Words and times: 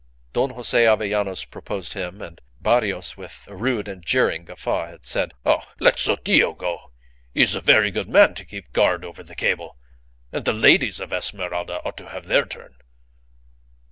Don 0.33 0.49
Jose 0.49 0.83
Avellanos 0.87 1.45
proposed 1.45 1.93
him, 1.93 2.23
and 2.23 2.41
Barrios, 2.59 3.15
with 3.17 3.45
a 3.47 3.55
rude 3.55 3.87
and 3.87 4.03
jeering 4.03 4.45
guffaw, 4.45 4.87
had 4.87 5.05
said, 5.05 5.31
"Oh, 5.45 5.61
let 5.79 5.99
Sotillo 5.99 6.53
go. 6.55 6.91
He 7.35 7.43
is 7.43 7.53
a 7.53 7.61
very 7.61 7.91
good 7.91 8.09
man 8.09 8.33
to 8.33 8.45
keep 8.45 8.73
guard 8.73 9.05
over 9.05 9.21
the 9.21 9.35
cable, 9.35 9.77
and 10.31 10.43
the 10.43 10.53
ladies 10.53 10.99
of 10.99 11.13
Esmeralda 11.13 11.81
ought 11.85 11.97
to 11.97 12.09
have 12.09 12.25
their 12.25 12.47
turn." 12.47 12.77